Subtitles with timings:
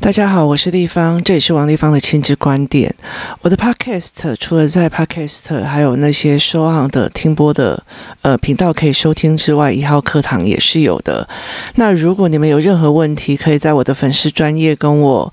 [0.00, 2.92] 大家好，我是立方，这也是王立方的亲子观点。
[3.40, 7.80] 我的 Podcast 除了在 Podcast 还有那些收行的听播的
[8.22, 11.28] 呃频道可以收听之外，一号课堂也是有的。
[11.76, 15.32] 那如果你们有任何问题，可以在我的粉丝专业跟我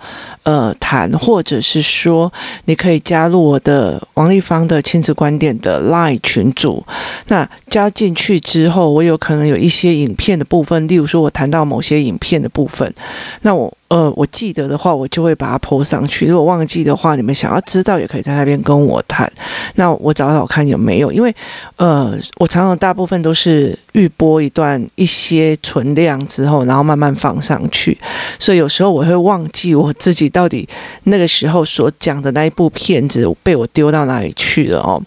[0.49, 2.31] 呃谈，或者是说
[2.65, 6.83] 你可以加入我的王丽芳的亲子观点的 Line 群组。
[7.27, 12.91] 那加进去之后，我有可能有一些影片的部分，例如说我谈到某些影片的部分，
[13.41, 13.71] 那我。
[13.89, 16.27] 呃，我记得的话，我就会把它 po 上去。
[16.27, 19.27] 如果忘记的话，你们想要知道，也可以在那边跟我谈。
[19.73, 21.35] 那我找找看有没有，因为
[21.77, 27.97] 呃，我常常大部分都是预播一段一些存量之后，然后慢慢放上去，
[28.37, 30.65] 所以有时候我会忘记我自己到底
[31.03, 35.01] 那个时候所讲的那一部片子被我丢到哪里去了哦。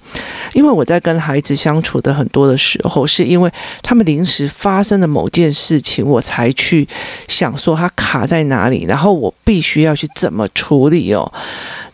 [0.53, 3.51] 因为我在跟孩子相处的很多的时候，是因为
[3.83, 6.87] 他们临时发生的某件事情，我才去
[7.29, 8.85] 想说他卡在哪里。
[8.87, 11.33] 然后我必须要去怎么处理哦？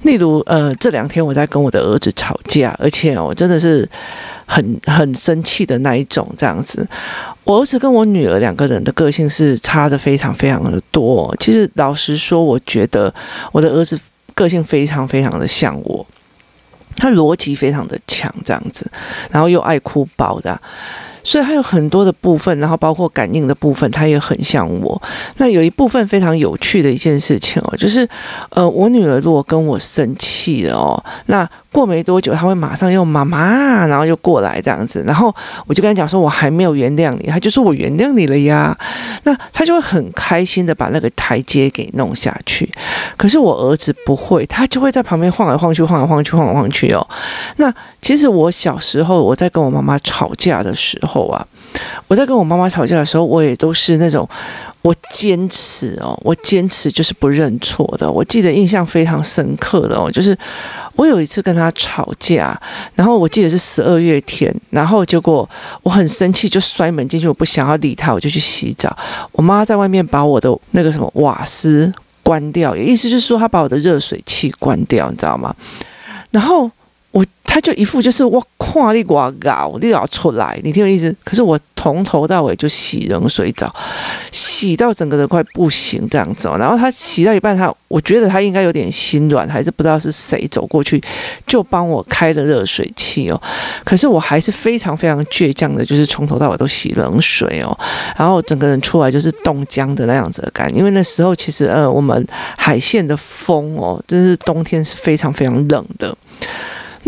[0.02, 3.88] 例如，呃，这两天我在跟我的儿子吵架，而且我真的是
[4.48, 6.88] 很很生气的那一种，这样子。
[7.44, 11.34] 我儿子跟我女儿两个人的个性是差的非常非常的多。
[11.38, 13.14] 其实老实说，我觉得
[13.52, 13.98] 我的儿子
[14.34, 16.06] 个性非常非常的像我，
[16.96, 18.90] 他逻辑非常的强，这样子，
[19.30, 20.60] 然后又爱哭包这样。
[21.28, 25.02] 所以他有很多的部分，然后包括感应的部分，他也很像我。
[25.36, 28.08] 那有一部分非常有趣的一件事情哦，就是
[28.48, 31.46] 呃，我女儿如果跟我生气了哦，那。
[31.70, 35.32] 过没多久，他会马上用妈妈，然后又过来这样子，然后
[35.66, 38.76] 我就跟他讲说，我还没有原谅你，他就说我原谅你了呀，
[39.24, 42.68] 那他就会很开心的把那个台阶给弄下去。
[43.18, 47.06] 可是我儿子不会，他就会在旁边晃来晃去，晃来晃去，晃来晃去哦。
[47.56, 51.46] 那其实我小时候我在跟我妈妈吵架的时候啊，
[52.06, 54.28] 我在跟我妈妈吵架的时候，我也都是那种。
[54.82, 58.10] 我坚持哦，我坚持就是不认错的。
[58.10, 60.38] 我记得印象非常深刻的哦，就是
[60.94, 62.58] 我有一次跟他吵架，
[62.94, 65.46] 然后我记得是十二月天，然后结果
[65.82, 68.96] 我很生气，就摔门进去，我不想要理他，我就去洗澡。
[69.32, 71.92] 我妈在外面把我的那个什么瓦斯
[72.22, 75.54] 关掉，意思就是说她把我的热水器关掉，你知道吗？
[76.30, 76.70] 然后。
[77.58, 81.12] 他就一副就是我看你我搞，你要出来，你听我意思。
[81.24, 83.74] 可是我从头到尾就洗冷水澡，
[84.30, 86.46] 洗到整个人快不行这样子。
[86.56, 91.02] 然后他洗到一半，他我觉得他应该有点心软，还是不知道是谁走过去
[91.48, 93.42] 就帮我开了热水器哦。
[93.82, 97.76] 可是我还是非常非常倔强的，就是从头到尾都洗冷水哦。
[98.16, 102.24] 然后整个人出来就是冻僵的那样子的感，因为那时候其实呃我们
[102.56, 106.16] 海线的风哦，真是冬天是非常非常冷的。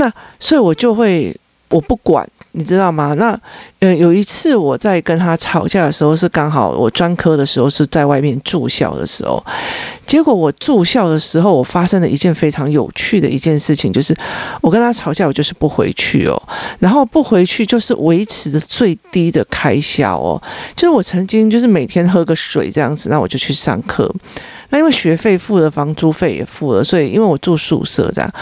[0.00, 1.36] 那所以，我就会
[1.68, 3.14] 我不管，你知道吗？
[3.18, 3.38] 那
[3.80, 9.44] 呃，有一次我在跟他吵架的时候，是刚好我专科的时候是在外面住校的时候，
[10.06, 14.16] 结果我住校的时候，我发生了一件非常有趣的一件事情，就是
[14.62, 16.42] 我跟他吵架，我就是不回去哦，
[16.78, 20.42] 然后不回去就是维持的最低的开销哦，
[20.74, 24.12] 就是我曾经就是每天喝个水这样子，那我就去上课，
[24.70, 28.34] 那因为学费付了，房租费也付了，所以因为我住宿舍这样。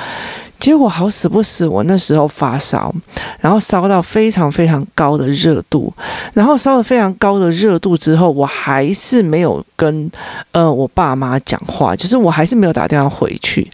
[0.58, 2.92] 结果好死不死，我那时候发烧，
[3.40, 5.92] 然后烧到非常非常高的热度，
[6.34, 10.10] 然后烧了非常高的热度之后，我还是没有跟
[10.52, 13.70] 呃我爸妈讲话，就是我还是没有打电话回去。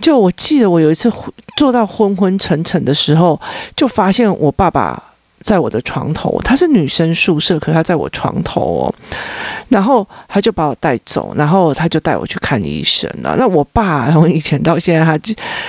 [0.00, 1.12] 就我记得我有一次
[1.56, 3.40] 做到昏昏沉沉的时候，
[3.76, 5.02] 就发现我爸爸。
[5.42, 8.94] 在我的床头，她是女生宿舍，可是她在我床头哦，
[9.68, 13.34] 然后他就把我带走，然后他就带我去看医生了。
[13.38, 15.18] 那我爸从以前到现在，他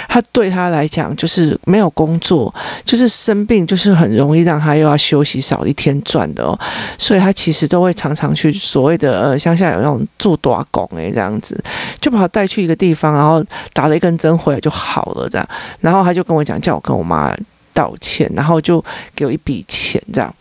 [0.07, 2.53] 他对他来讲就是没有工作，
[2.85, 6.57] 就是生病，就是很容易让他又要休息少一天赚的哦，
[6.97, 11.57] 所以他其实都会常常去所谓的呃乡下有那种做大工诶这样子，
[11.99, 15.47] 就把他带去一个地方，然后打了一根针回来就好了这样，
[15.79, 17.33] 然后他就跟我讲，叫我跟我妈。
[17.73, 18.83] 道歉，然后就
[19.15, 20.33] 给我一笔钱，这样。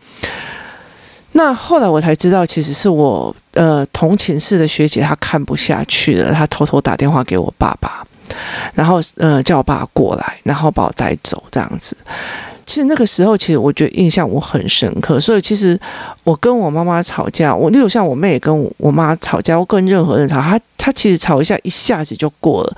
[1.32, 8.06] 那后来我才知道，其实是我呃同寝室的学姐，她看不下去了，她偷偷打电话给我爸爸，
[8.74, 11.96] 然后呃叫我爸过来，然后把我带走，这样子。
[12.72, 15.20] 其实那个时候，其实我觉得印象我很深刻。
[15.20, 15.78] 所以其实
[16.24, 22.76] 我跟我妈妈吵架，我例如像我妹跟我妈吵架，我跟任何人吵，她她其实吵一下一下子就过了。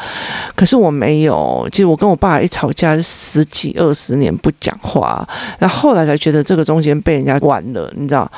[0.56, 5.24] 可是我没有，其实我跟我爸一吵架是十几二十年不讲话，
[5.60, 8.28] 然后后来才觉得这个中间被人家玩了，你知道？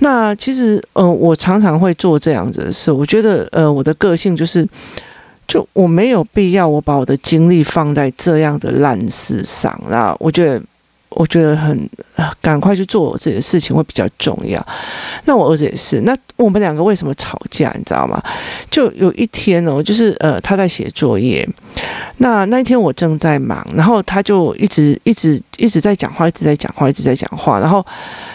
[0.00, 2.92] 那其实呃，我常常会做这样子的事。
[2.92, 4.68] 我觉得呃，我的个性就是。
[5.46, 9.78] 就我没有必要，我把我的精力放在这样的烂事上。
[9.90, 10.62] 那我觉得，
[11.14, 11.88] 我觉得很
[12.40, 14.64] 赶快去做我自己的事情会比较重要。
[15.24, 16.00] 那我儿子也是。
[16.00, 17.72] 那我们两个为什么吵架？
[17.76, 18.22] 你知道吗？
[18.70, 21.48] 就有一天哦，就是呃，他在写作业。
[22.18, 27.58] 那那一天我正在忙，然后他就一直一直一直在讲话，一直在讲话，一直在讲话。
[27.58, 27.84] 然后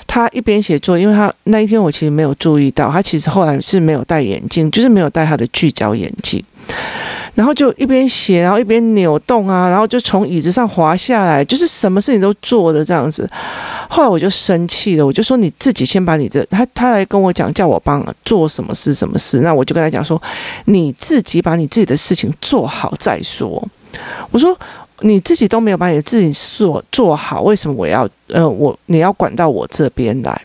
[0.08, 6.44] 他一边写作，因为他那一天我其实没有注意到，他其实后来是没有戴眼镜，就是没有戴他的聚焦眼镜。
[7.36, 13.30] 然后就一边写，然后一边扭动啊，然后就从椅子上滑下来，就是什么事情都做的这样子。
[13.88, 20.22] 后来我就生气了，我就说你自己先把你这他他来跟我讲，叫我帮做什么事什么事，那我就跟他讲说，
[20.66, 23.66] 你自己把你自己的事情做好再说。
[24.32, 24.58] 我说
[25.00, 30.42] 你自己都没有把你的自己做做好，为什么我要呃我你要管到我这边来？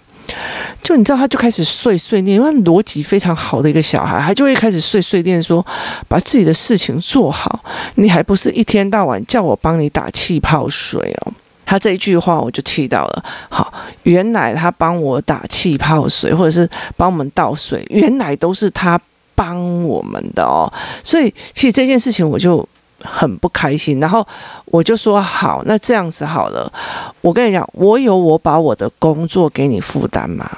[0.83, 5.65] 就你知道，他就开始碎碎念，因为逻辑非常好的一个小孩，他就会开始碎碎念说，
[6.07, 7.65] 把自己的事情做好。
[7.95, 11.33] 你还不是一天到晚叫我帮你打气泡水哦？
[11.65, 13.25] 他这一句话我就气到了。
[13.49, 13.73] 好，
[14.03, 19.01] 原来他帮我打气泡水，或者是帮我们倒水，原来都是他
[19.35, 20.71] 帮我们的哦。
[21.03, 22.69] 所以其实这件事情我就。
[23.05, 24.27] 很不开心，然后
[24.65, 26.73] 我就说好，那这样子好了。
[27.21, 30.51] 我跟你讲，我有我把我的工作给你负担吗？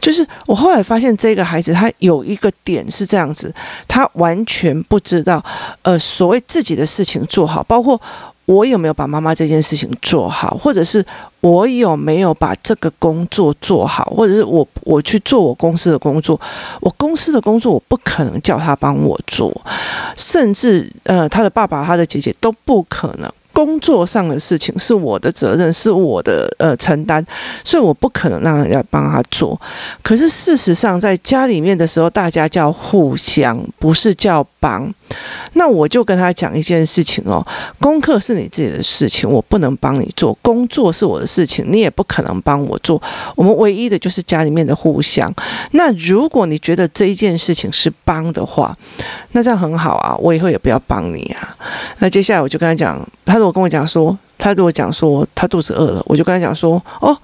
[0.00, 3.54] 就是我后来发现，这个孩子他有一个点是这样子，
[3.86, 5.42] 他完全不知道，
[5.82, 8.00] 呃，所谓自己的事情做好，包括。
[8.44, 11.04] 我有没有把妈妈这件事情做好，或者是
[11.40, 16.38] 我有没有把这个工作做好，或者是我我去做我公司的工作，
[16.80, 19.54] 我公司的工作我不可能叫他帮我做，
[20.16, 23.30] 甚至呃他的爸爸他的姐姐都不可能。
[23.54, 27.22] 工作上的事情是我的责任，是我的呃承担，
[27.62, 29.60] 所以我不可能让人家帮他做。
[30.02, 34.90] 可是事实上，在家里面的时候，大家叫互相，不是叫帮。
[35.54, 37.46] 那我就跟他讲一件事情哦，
[37.78, 43.00] 功课是你自己的事情，我不能帮你做；工作是我的事情，你也不可能帮我做。
[43.34, 45.32] 我们唯一的就是家里面的互相。
[45.72, 48.76] 那如果你觉得这一件事情是帮的话，
[49.32, 51.56] 那这样很好啊，我以后也不要帮你啊。
[51.98, 57.16] 那接下来我就跟他讲，他如果跟我讲说，他如果讲说他肚子饿了，我就跟他讲说，哦，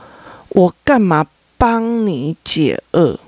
[0.50, 1.26] 我干嘛
[1.56, 3.18] 帮你解饿？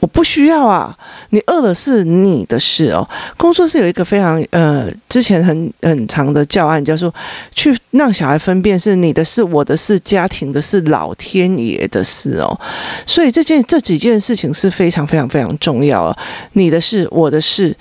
[0.00, 0.96] 我不需要啊，
[1.30, 3.08] 你饿了是你的事哦。
[3.36, 7.14] 工作室有一个非常呃，之前很很长的教案，叫做
[7.54, 12.60] 去让小孩分辨是你的事、我的事、家庭的事、老天爷的事哦。
[13.06, 16.18] 所以这件这几件事情是非常非常非常重要啊，
[16.54, 17.76] 你的事、我的事。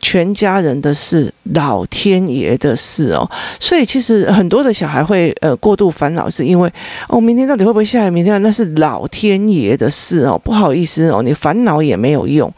[0.00, 3.30] 全家人的事，老天爷的事哦，
[3.60, 6.72] 所以其实很多的小孩会呃过度烦恼，是因为
[7.08, 8.10] 哦，明天到底会不会下雨？
[8.10, 12.50] 明天那是老天爷的事哦，不好意思哦，你烦恼也没有用，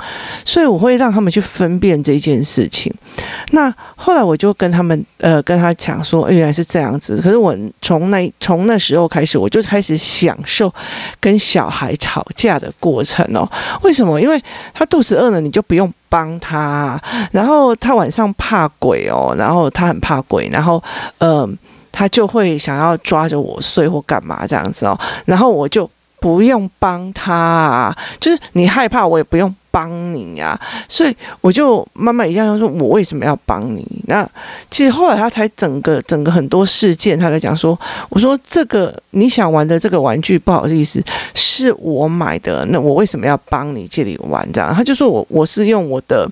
[0.44, 2.92] 所以我会让他们去分辨这件事情。
[3.50, 7.20] 那后来我就跟他们呃跟他讲说，欸，原来是这样子。
[7.20, 10.72] 可是我从那从那时候开始，我就开始享受
[11.18, 13.48] 跟小孩吵架的过程哦。
[13.82, 14.20] 为什么？
[14.20, 14.40] 因为
[14.72, 15.92] 他肚子饿了，你就不用。
[16.08, 16.98] 帮他，
[17.32, 20.82] 然后他晚上怕鬼哦，然后他很怕鬼，然后
[21.18, 21.56] 嗯、
[21.92, 25.88] 他就会想要抓着我睡或干嘛这样子哦，然后我就
[26.20, 29.54] 不用帮他，就是你害怕我也不用。
[29.76, 30.58] 帮你呀、
[30.88, 33.86] 所以我就慢慢一样要说，我为什么要帮你？
[34.06, 34.26] 那
[34.70, 37.78] 其实后来他才整个整个很多事件，他在讲说，
[38.08, 44.50] 我说这个你想玩的这个玩具，不好意思，是我买的，那我为什么要帮你借你玩？
[44.50, 46.26] 这样，他就说我我是用我的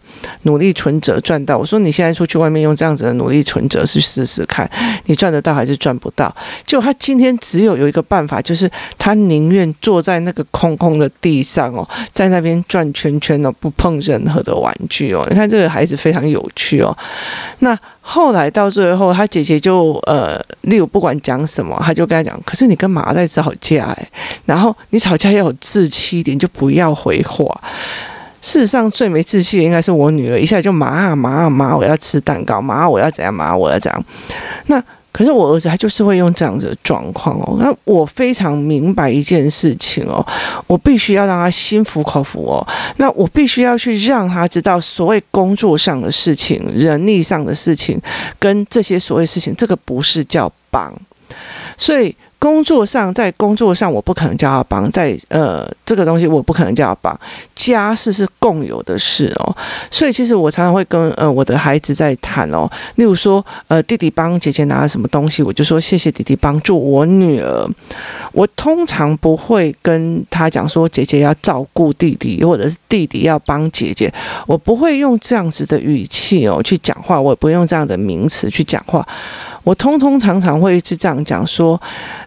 [0.45, 1.59] 努力存折赚到。
[1.59, 4.67] 我说你现在出去外面用这样子的努力存折去试试看，
[5.05, 6.35] 你赚得到还是赚不到？
[6.65, 13.34] 就他今天只有有一个办法，就是他宁愿坐在那个空空的地上哦，在那边转圈圈。
[13.53, 16.97] 不碰任何的玩具哦，你看这个孩子非常有趣哦。
[17.61, 24.09] 那后来到最后，他姐姐就呃，例如不管讲什么，他就跟他讲，可是你跟妈在吵架哎，
[24.45, 27.61] 然后你吵架要有志气一点，就不要回话。
[28.41, 34.05] 事实上，最没志气的应该是我女儿，一下就妈妈妈，我要吃蛋糕，妈我要怎样，妈我要怎样。
[34.67, 34.83] 那
[35.15, 40.27] 可是我儿子他就是会用这样子的状况哦，那我非常明白一件事情哦，
[40.67, 42.67] 我必须要让他心服口服哦，
[42.97, 47.97] 那我必须要去让他知道所谓工作上的事情、人力上的事情
[48.41, 50.93] 跟这些所谓事情，这个不是叫帮，
[51.77, 52.13] 所以。
[52.45, 57.19] 工作上，在工作上，我不可能叫他帮；在呃，这个东西我不可能叫他帮。
[57.55, 59.57] 家事是共有的事哦，
[59.91, 62.71] 所以其实我常常会跟呃我的孩子在谈哦。
[62.97, 67.67] 例如说，呃，弟弟帮姐姐拿了什么东西，我就说谢谢弟弟帮助我女儿。
[68.33, 74.13] 我通常不会跟他讲说姐姐要照顾弟弟，或者是弟弟要帮姐姐。
[74.47, 79.09] 我不会用这样子的语气哦去讲话，我也不用这样的名词去讲话。
[79.65, 81.81] 我通通常常会是这样讲说，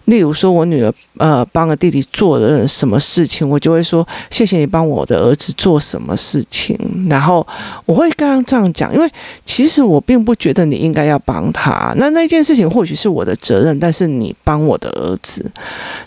[0.05, 6.75] 例如说我女儿呃帮了弟弟做了什么事情，我就会说谢谢你帮我的儿子做什么事情，
[7.09, 7.45] 然后
[7.85, 9.07] 我会刚刚这样讲，因为
[9.45, 15.45] 其实我并不觉得你应该要帮他，那那件事情或许是我的责任，但是你帮我的儿子，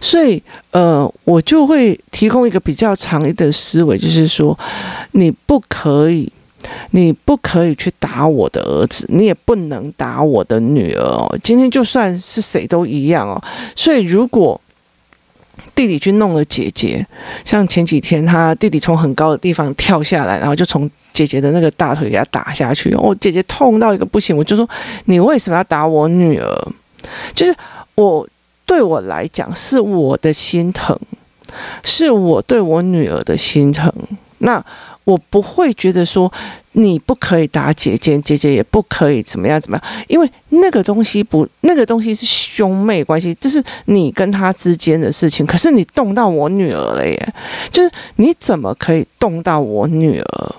[0.00, 4.58] 所以呃我就会提供一个比较长一点的思维，就是说
[5.12, 6.30] 你不可以。
[6.90, 11.38] 你不可以去打我的儿子，你也不能打我的女儿哦。
[11.42, 13.42] 今天就算是谁都一样哦。
[13.74, 14.60] 所以如果
[15.74, 17.06] 弟弟去弄了姐姐，
[17.44, 24.68] 像前几天他弟弟从很高的地方跳下来，然后就从姐姐的那个大腿给他打下去，哦，姐姐痛到一个不行，我就说
[25.06, 26.68] 你为什么要打我女儿？
[27.34, 27.54] 就是
[27.94, 28.28] 我
[28.66, 30.98] 对我来讲是我的心疼，
[31.82, 33.92] 是我对我女儿的心疼。
[34.38, 34.62] 那。
[35.10, 36.32] 我不会觉得说
[36.72, 45.44] 你不可以打姐姐，姐姐也不可以怎么样怎么样，因为那个东西不，那个东西是兄妹关系，这是你跟他之间的事情。
[45.44, 47.34] 可是你动到我女儿了耶，
[47.72, 50.54] 就是你怎么可以动到我女儿？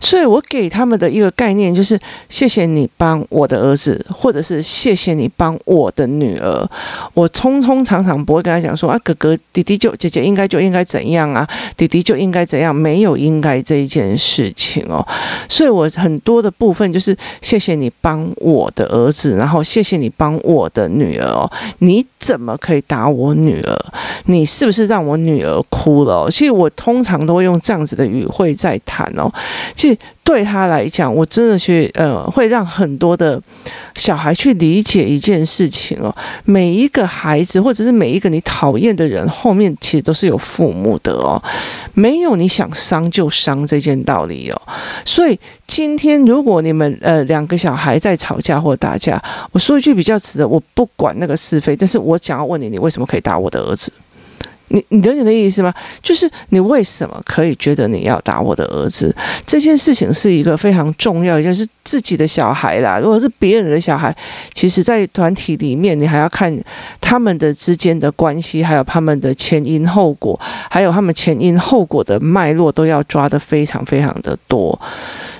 [0.00, 6.68] 所以我给他们的一个概念就是：谢谢你帮我的儿子，或者是谢谢你帮我的女儿。
[7.14, 15.06] 我通通常常不会跟他讲说啊，哥哥弟弟就姐姐应该就应该怎样啊，弟弟就应该怎样，没有应该这一件事情哦。
[15.48, 21.50] 所以我很多的部分就是谢谢你帮我的儿子，然后谢谢你帮我的女儿哦。
[21.80, 23.78] 你怎么可以打我女儿？
[24.24, 26.30] 你是不是让我女儿哭了哦？
[26.30, 29.30] 其实我通常都会用这样子的语汇在谈哦。
[29.76, 29.89] 其实。
[30.24, 33.40] 对他来讲，我真的去呃，会让很多的
[33.94, 36.14] 小孩去理解一件事情哦。
[36.44, 41.42] 每一个孩子，或者是每一个你讨厌的人，后面其实都是有父母的哦。
[41.94, 44.62] 没有你想伤就伤这件道理哦。
[45.04, 49.20] 所以今天如果你们呃两个小孩在吵架或打架，
[49.52, 53.92] 我说一句比较直的，我不管那个是非，但是我想要问你，你为什么可以打我的儿子？
[54.72, 55.72] 你你懂你的意思吗？
[56.02, 59.14] 就是你为什么可以觉得你要打我的儿子？
[59.46, 63.00] 这件事情是一个非常重要，就是自己的小孩啦。
[63.00, 64.16] 如果是别人的小孩，
[64.54, 66.56] 其实，在团体里面，你还要看
[67.00, 70.38] 他们的之间的关系，还有他们的前因后果，
[70.70, 74.80] 还有他们前因后果的脉络，都要抓得非常非常的多。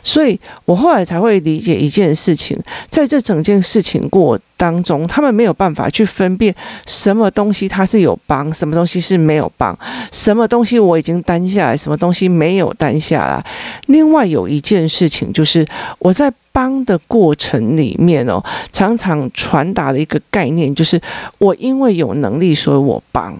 [0.02, 6.52] 所以我后来才会理解一件事情，在这整件事情过当中，他们没有办法去分辨
[6.86, 9.78] 什么东西他是有帮，什么东西是没有帮，
[10.10, 13.44] 什么东西我已经担下来，什么东西没有担下来。
[13.86, 15.66] 另外有一件事情就是
[15.98, 18.42] 我在帮的过程里面哦，
[18.72, 21.00] 常常传达了一个概念，就是
[21.38, 23.36] 我因为有能力，所以我帮。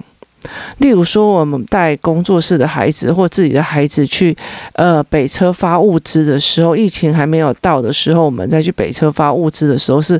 [0.78, 4.35] 例如说，我们带工作室的孩子或自己的孩子去，
[4.73, 10.19] 呃，北车发物资的时候，疫情还没有到的时候，我们再去北车发物资的时候，是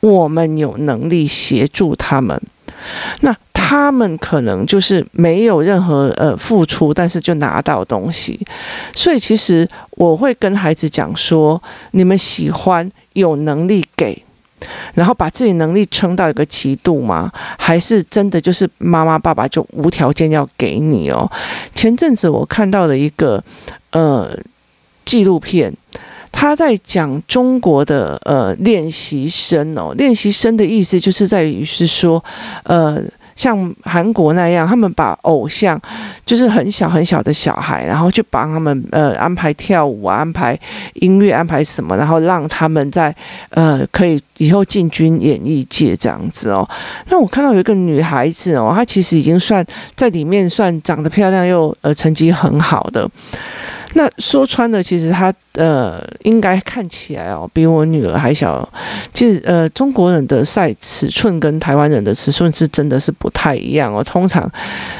[0.00, 2.38] 我们有能力协助他们。
[3.20, 3.34] 那
[3.72, 8.38] 他们可能就是没有任何呃付出，但是就拿到东西。
[8.94, 11.58] 所以其实我会跟孩子讲说：
[11.92, 14.22] 你们喜欢有能力给。
[14.92, 17.32] 然后把自己能力撑到一个极度吗？
[17.58, 21.26] 还是真的就是妈妈爸爸就无条件要给你哦？
[21.74, 23.42] 前阵子我看到了一个
[23.92, 24.38] 呃
[25.06, 25.72] 纪录片，
[26.30, 32.22] 他在讲中国的呃练习生哦，练习生的意思就是在于是说
[32.64, 33.02] 呃。
[33.34, 35.80] 像韩国那样，他们把偶像
[36.24, 40.58] 就是很小很小的小孩，然后去帮他们呃安排跳舞，安排
[40.94, 43.14] 音乐，安排什么，然后让他们在
[43.50, 46.68] 呃可以以后进军演艺界这样子哦。
[47.08, 53.08] 那我看到有一个女孩子哦，她其实已经算在里面算长得漂亮又呃成绩很好的。
[53.94, 58.66] 那说穿了，其实他呃应该看起来哦比我女儿还小。
[59.12, 64.02] 其实呃中国人的赛尺寸跟台湾人的尺寸是真的是不太一样哦。
[64.02, 64.50] 通常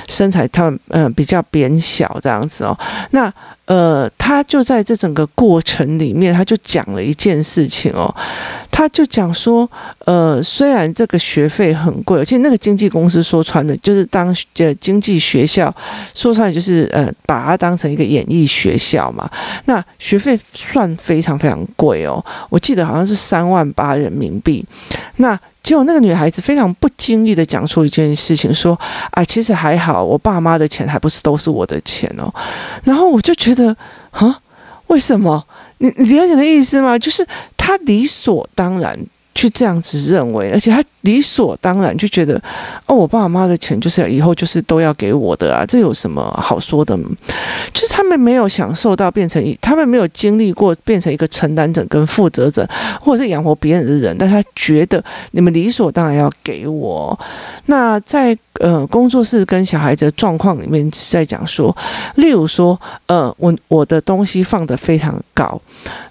[0.09, 2.79] 身材他们呃比较扁小这样子哦。
[3.11, 3.33] 那
[3.67, 8.15] 呃他就在这整个过程里面，他就讲了一件事情哦。
[8.71, 9.71] 他就讲说，
[10.07, 15.73] 呃，虽然这个学费很贵，而且那个经纪公司说穿的，就是当呃经济学校
[16.15, 19.31] 说穿的，就是呃把它当成一个演艺学校嘛。
[19.67, 24.65] 那学费算非常非常贵哦，我记得好像是三万八人民币。
[25.17, 28.79] 那结果那个女孩子非常不经意的讲出一件事情，说，
[29.13, 32.33] 啊，其实还好，我爸妈的钱还不是都是我的钱哦。
[32.85, 33.77] 然后我就觉得，
[34.11, 34.41] 啊，
[34.89, 35.45] 为什么？
[35.79, 36.99] 你你了解的意思吗？
[36.99, 37.27] 就是
[37.57, 38.99] 他理所当然
[39.43, 42.41] 就这样子认为，而且他理所当然就觉得，
[42.87, 46.97] 哦，我爸爸妈妈的钱就是要以后就是都要给我的啊，这有什么好说的？
[47.75, 52.65] 就是他们没有享受到变成，他们没有经历过变成一个承担者跟负责者，
[53.01, 57.19] 或者是养活别人的人，但他觉得你们理所当然要给我。
[57.67, 61.77] 那在呃工作室跟小孩子的状况里面，在讲说，
[62.15, 65.61] 例如说，呃，我我的东西放得非常高，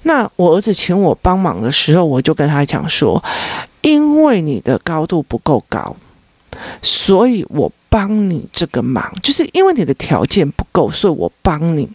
[0.03, 3.23] 那我儿子请我帮忙的时候，我就跟他讲说，
[3.79, 5.95] 因为你的高度不够高，
[6.81, 11.89] 所以我帮你这个忙，就是因为你的条件不够，所以我帮你。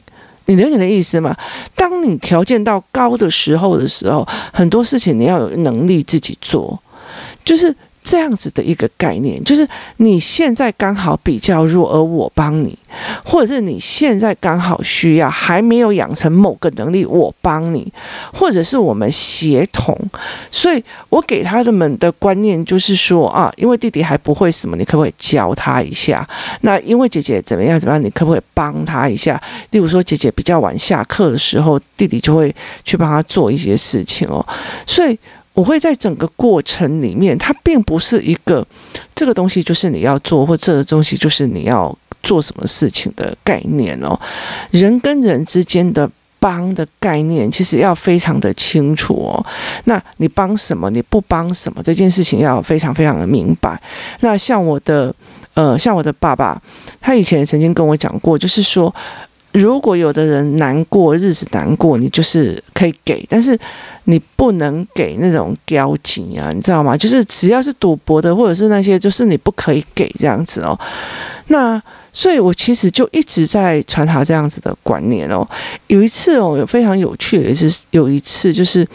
[0.47, 1.37] 你了解的意思吗？
[1.75, 6.81] 当你条件到高的时候的时候，很多事情你要有能力自己做，
[7.45, 7.77] 就是。
[8.09, 12.79] 这样子的一个概念，就是你现在刚好比较弱，而我帮你，
[13.25, 17.93] 或者是你现在刚好需要，还没有养成某个能力，我帮你，
[18.33, 19.99] 或者是我们协同。
[20.53, 26.25] 所以我给他们的观念就是说啊，因为弟弟还不会什么，你可不可以教他一下？
[26.61, 29.43] 那因为姐姐怎么样怎么样，你可不可以帮他一下？
[29.71, 34.47] 例如说姐姐比较晚下课的时候，弟弟就会去帮他做一些事情哦，
[34.87, 35.19] 所以。
[35.57, 38.65] 我会在整个过程里面，它并不是一个
[39.15, 44.21] 这个东西就是你要做，或这个东西就是你要做什么事情的概念哦。
[44.71, 46.09] 人跟人之间的
[46.39, 49.47] 帮的概念，其实要非常的清楚哦。
[49.85, 53.81] 那你帮什么，你不帮什么，这件事情要非常非常的明白。
[54.21, 55.15] 那像我的
[55.55, 56.61] 呃，像我的爸爸，
[57.01, 58.95] 他以前曾经跟我讲过，就是说。
[59.57, 63.59] 如果有的人难过，日子难过，你就是可以给，但是
[64.05, 66.95] 你不能给那种交集啊，你知道吗？
[66.97, 70.79] 就是只要是赌博的，或者是那些，就是你不可以给这样子哦。
[71.47, 71.83] 那
[72.13, 75.47] 所以，我其实就一直在传达这样子的观念哦。
[75.87, 78.87] 有一次哦，有非常有趣的是，有一次就是，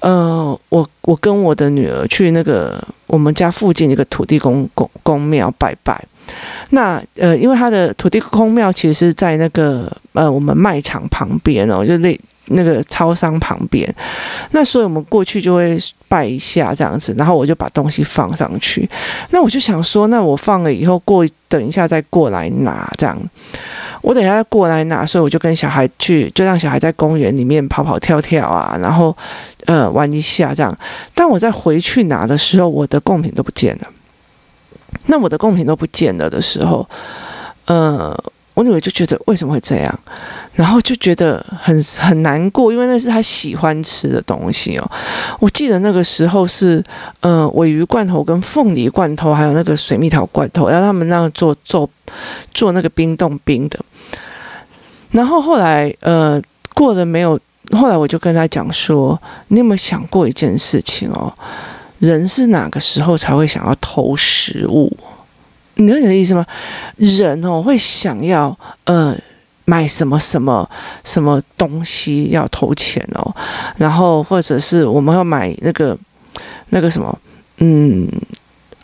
[0.00, 6.04] 呃，我我跟我的女儿去那个我们家附近一个土地公公公庙拜拜。
[6.70, 13.92] 那呃，因为他的土地公庙其实是在那个呃我们卖场旁边哦，就那那个超商旁边。
[14.52, 18.88] 那所以我们过去就会拜一下这样子，然后我就把东西放上去。
[19.30, 23.18] 那我就想说，那我放了以后过等一下再过来拿这样。
[24.00, 29.16] 我等一下再过来拿，所以我就跟小孩去，就让小孩在公园里面跑跑跳跳啊，然后
[29.66, 30.76] 呃玩一下这样。
[31.14, 33.86] 当我再回去拿的时候，我的贡品都不见了。
[35.06, 36.88] 那我的贡品都不见了的时候，
[37.66, 38.16] 呃，
[38.54, 40.00] 我女儿就觉得为什么会这样，
[40.54, 44.90] 然后就觉得很很难过，因为那是她喜欢吃的东西哦。
[45.40, 46.82] 我记得那个时候是，
[47.20, 51.88] 呃，尾鱼罐头跟凤梨罐头，还有那个水蜜桃罐头，要他们那样做做
[52.52, 53.78] 做那个冰冻冰的。
[55.10, 56.40] 然后后来，呃，
[56.74, 57.38] 过了没有？
[57.70, 61.32] 后来我就跟他讲说，你有没有想过一件事情哦？
[62.02, 64.92] 人是哪个时候才会想要偷食物？
[65.76, 66.44] 你有点意思吗？
[66.96, 69.16] 人哦会想要呃
[69.66, 70.68] 买什么什么
[71.04, 73.32] 什么东西要偷钱哦，
[73.76, 75.96] 然后或者是我们要买那个
[76.70, 77.16] 那个什么
[77.58, 78.08] 嗯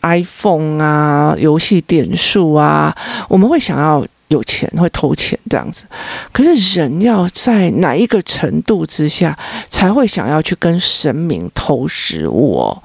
[0.02, 2.96] iPhone 啊游戏点数啊，
[3.28, 4.06] 我们会想要。
[4.28, 5.86] 有钱会偷钱这样子，
[6.32, 9.36] 可是人要在哪一个程度之下
[9.70, 12.82] 才会想要去跟神明偷食物哦？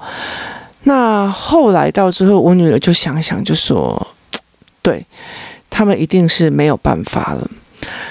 [0.84, 4.06] 那后来到最后，我女儿就想想就说，
[4.80, 5.06] 对，
[5.68, 7.50] 他们一定是没有办法了。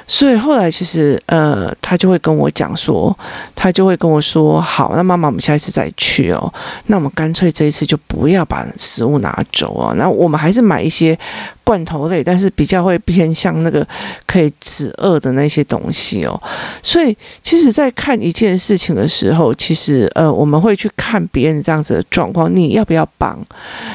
[0.06, 3.17] 所以后来其实呃，他就会跟我讲说，
[3.56, 6.54] 他就会跟我说，好，那妈妈，我们下一次再去哦。
[6.86, 9.96] 那我们干脆这一次就不要把食物拿走哦。
[9.98, 11.17] 那我们还是买一些。
[11.63, 13.88] 罐头类，但是比较会偏向那个
[14.26, 16.41] 可以止饿的那些东西哦。
[16.82, 23.38] 所以，其实，在看一件事情的时候，其实呃，我们会去看别人这样子的状况，你要不要帮？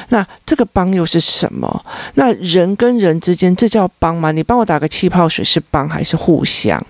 [0.09, 1.85] 那这个帮又是什么？
[2.15, 4.31] 那人跟人之间，这叫帮吗？
[4.31, 6.83] 你帮我打个气泡水是帮还是互相？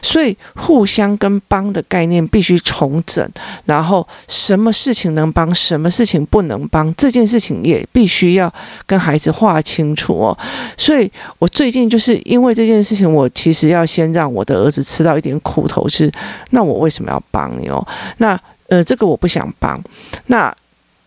[0.00, 3.28] 所以，互相跟帮的概念必须重整，
[3.64, 8.52] 然后什么事情能帮，什么事情不能帮，这件事情也必须要
[8.86, 10.38] 跟孩子划清楚哦。
[10.76, 16.10] 所以我最近就是因为这件事情，我其实要先让我的儿子吃到一点苦头，是
[16.50, 17.84] 那我为什么要帮你哦？
[18.18, 19.82] 那呃，这个我不想帮。
[20.26, 20.54] 那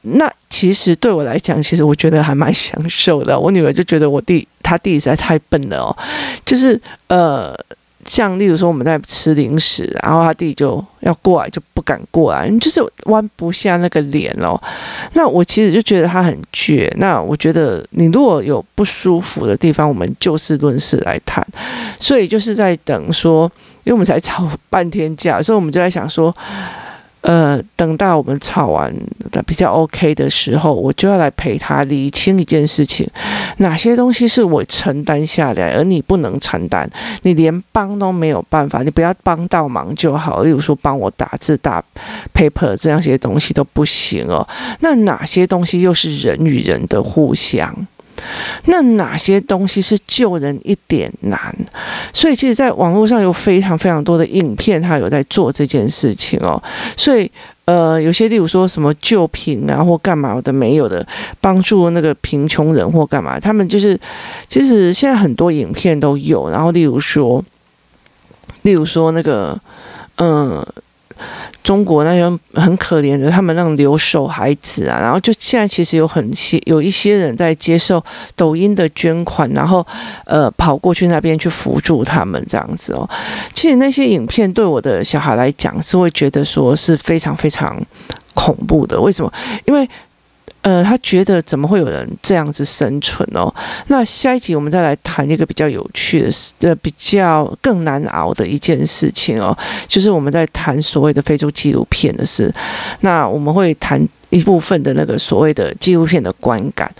[0.01, 3.39] 那其实对我来讲，其实我觉得还蛮享受的。
[3.39, 5.97] 我女儿就觉得我弟他弟实在太笨了哦，
[6.45, 7.58] 就是呃。
[8.05, 14.59] 像例如说我们在吃零食，然后他弟就要过来就不敢过来，就是弯不下那个脸哦。
[15.13, 16.91] 那我其实就觉得他很倔。
[16.97, 21.45] 那我觉得你如果有不舒服的地方，我们就事论事来谈。
[21.99, 23.51] 所以就是在等说，
[23.83, 26.35] 因为我们才吵半天架，所以我们就在想说，
[27.21, 28.91] 呃，等到我们吵完
[29.31, 33.07] 的比较 OK 的时候，我就要来陪他理清一件事情：
[33.57, 36.89] 哪些东西是我承担下来，而你不能承担，
[37.21, 40.41] 你连帮都没有办法，你不要帮到忙就好。
[40.41, 41.84] 例如说，帮我打字、打
[42.34, 44.47] paper 这样些东西都不行哦。
[44.79, 47.71] 那哪些东西又是人与人的互相？
[48.65, 51.55] 那哪些东西是救人一点难？
[52.13, 56.62] 所以，其实，在网络上有非常非常多的影片，他有在做这件事情哦。
[56.95, 57.29] 所以，
[57.65, 61.05] 呃，有些例如说什么救贫啊，或干嘛的没有的，
[61.39, 63.99] 帮助那个贫穷人或干嘛，他们就是，
[64.47, 66.49] 其实现在很多影片都有。
[66.49, 67.43] 然后，例如说，
[68.63, 69.60] 例如说那个，
[70.17, 70.65] 嗯、
[71.63, 78.04] 中国那些很可怜的，他们那种留守孩子啊，然后就现在其实有很些有一些人在接受
[78.36, 79.86] 抖音的捐款，然后
[80.26, 83.08] 呃跑过去那边去扶助他们这样子哦。
[83.54, 87.80] 其实那些影片对我的小孩来讲是会觉得说是非常非常
[88.34, 89.00] 恐怖的。
[89.00, 89.32] 为什么？
[89.65, 89.88] 因为。
[90.62, 93.54] 呃，他觉得怎么会有人这样子生存哦？
[93.88, 102.54] 那下一集我们再来谈一个比较有趣的事，呃，比较更难熬的一件事情哦，就是我们在谈所谓的非洲纪录片的事。
[103.00, 106.93] 那我们会谈一部分的那个所谓的纪录片的观感。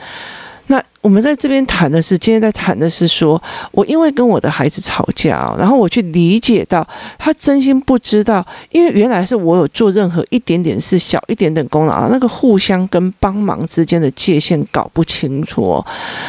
[0.72, 3.42] 那我们在这边谈的是，今天在谈的是说，
[3.74, 15.86] 我因为跟我的孩子吵架，然后我去理解到他真心不知道，因为原来是我有做任何一点点事，小一点点功劳，那个互相跟帮忙之间的界限搞不清楚哦，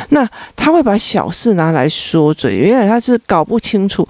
[0.09, 4.07] 那他会把小事拿来说嘴，原来他是搞不清楚。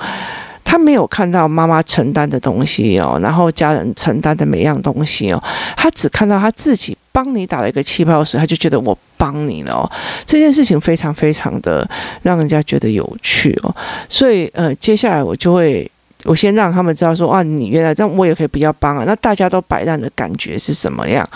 [0.73, 5.39] 他没有看到妈妈承担的东西哦，然后家人承担的每样东西哦，
[5.77, 9.85] 他只看到他自己帮你打了一个气泡水，他就觉得我帮你了哦。
[10.25, 11.87] 这件事情非常非常的
[12.23, 13.77] 让人家觉得有趣哦，
[14.09, 15.87] 所以呃，接下来我就会
[16.25, 19.05] 我先让他们知道说，啊，你原来这样，我也可以不要帮啊。
[19.07, 21.29] 那大家都摆烂的感觉是什么样？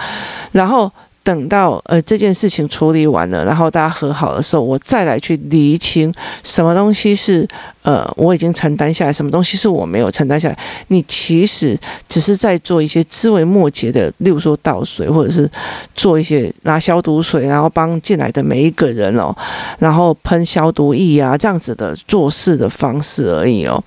[0.53, 0.91] 然后。
[1.27, 7.45] 等到呃这件事情处理完了，然后大家和好的时候，我再来去厘清什么东西是
[7.83, 10.57] 呃我已经承担下来，什么东西是我没有承担下来。
[10.87, 11.77] 你其实
[12.09, 15.51] 只是在做一些枝微末节的，例如说倒水，或者是
[15.97, 19.35] 做一些拿消毒水，然后帮进来的每一个人哦，
[19.81, 23.83] 然后喷消毒液啊这样子的做事的方式而已哦，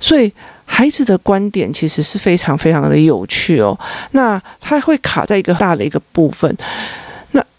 [0.00, 0.32] 所以。
[0.76, 3.78] 孩子的观点其实是非常非常的有趣哦，
[4.10, 6.52] 那他会卡在一个大的一个部分。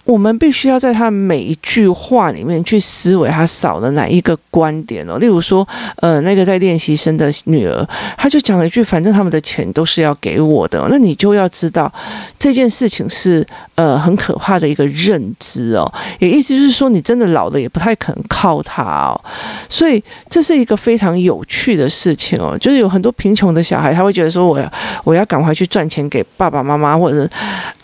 [0.05, 5.17] 我们必须要在他每一句话里面去思维，他少了哪一个观点哦。
[5.17, 7.87] 例如说，呃，那个在练习生的女儿，
[8.17, 11.91] 他就讲了一句：“反正他们的钱都是要给我的。”那你就要知道
[12.37, 15.91] 这件事情是呃很可怕的一个认知哦。
[16.19, 19.19] 也意思就是说，你真的老了也不太可能靠他哦。
[19.67, 22.55] 所以这是一个非常有趣的事情哦。
[22.59, 24.71] 就是有很多贫穷的小孩，他会觉得说：“我要
[25.03, 27.29] 我要赶快去赚钱给爸爸妈妈或者是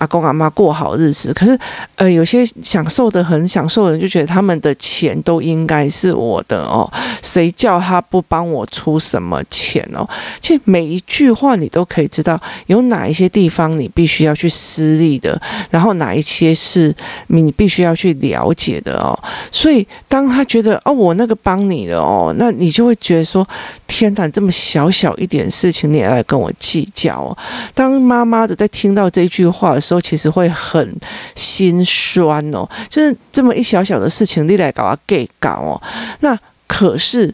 [0.02, 1.58] 阿公阿妈过好日子。”可是，
[1.96, 2.12] 呃。
[2.12, 6.92] 有些享受的很享受的人就觉得他们的钱都应该是我的哦，
[7.24, 10.06] 谁叫他不帮我出什么钱哦？
[10.42, 16.94] 其实每一句话你都可以知道有哪一些地方你必须要去施力的，然后哪一些是
[17.28, 19.18] 你必须要去了解的哦。
[19.50, 23.48] 所以当他觉得哦，我那个帮你的哦，那你就会觉得说，
[23.88, 27.38] 天哪，这么小小一点事情你也来跟我计较哦。
[27.74, 30.96] 当妈妈的在听到这句话的时，都其实会很
[31.36, 32.22] 心酸。
[32.22, 35.82] 酸哦，就是这么一小小的事情，你来搞啊给搞哦。
[36.20, 37.34] 那可是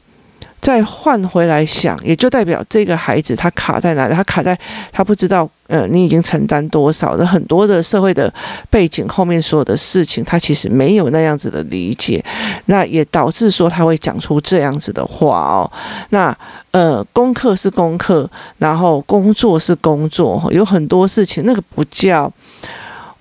[0.62, 4.14] 再换回来想，也就代表这个孩子他卡在哪里？
[4.16, 4.58] 他卡在
[4.92, 8.34] 他不知道，呃，你已经承担多少的很多的社会的
[8.70, 12.24] 背景后面所有的事情，他其实没有那样子的理解，
[12.66, 15.72] 那也导致说他会讲出这样子的话哦。
[16.10, 16.36] 那
[16.72, 22.32] 呃，功课是功课，然后工作是工作，有很多事情那个不叫。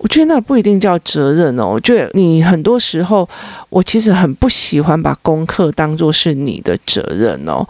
[0.07, 1.67] 我觉得那不一定叫责任哦。
[1.67, 3.29] 我觉得你很多时候，
[3.69, 7.67] 我其实很不喜欢把功课当做是你的责任哦。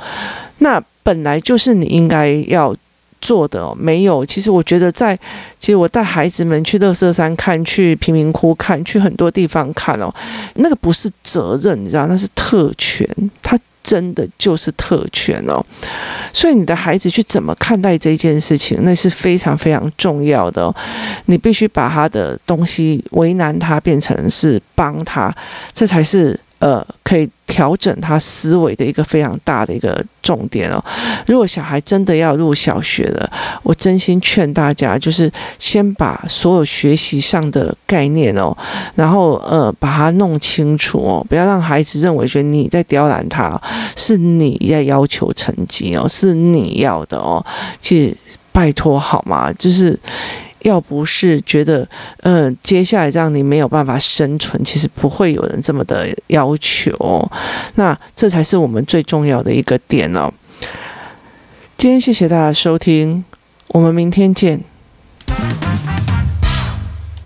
[0.59, 2.77] 那本来就是你应该要
[3.23, 3.75] 做的。
[3.75, 5.19] 没有，其实我觉得在，
[5.59, 10.15] 其实我带孩子们去乐色山看，去贫民窟看，去很多地方看哦，
[10.57, 13.09] 那个不是责任，你知道，那是特权。
[13.43, 13.59] 他。
[13.87, 15.65] 真的就是特权哦，
[16.33, 20.75] 所以你的孩子去怎么看待这件事情，那是非常非常重要的。
[21.27, 25.33] 你必须把他的东西为难他，变成是帮他，
[25.73, 26.39] 这才是。
[26.59, 30.83] 呃，可以调整他思维的一个非常大的一个重点哦。
[31.27, 33.31] 如果小孩真的要入小学了，
[33.63, 38.57] 我真心劝大家，就是先把所有学习上的概念哦，
[38.95, 43.61] 然后呃，把它弄清楚哦，不要让孩子认为说你在刁难他，
[43.95, 47.45] 是你在要求成绩哦，是你要的哦。
[47.81, 48.17] 其实。
[48.57, 49.53] 拜托好吗？
[49.53, 49.95] 就是
[50.67, 51.89] 要不是觉得，
[52.23, 57.31] 嗯、接下来让你没有办法生存，其实不会有人这么的要求。
[57.77, 60.33] 那这才是我们最重要的一个点哦。
[61.79, 63.25] 今天谢谢大家收听，
[63.69, 64.61] 我们明天见。